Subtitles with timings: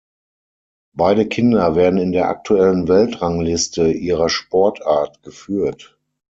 [0.95, 5.99] Beide Kinder werden in der aktuellen Weltrangliste ihrer Sportart geführt.